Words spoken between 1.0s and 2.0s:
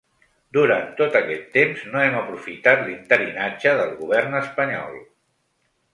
tot aquest temps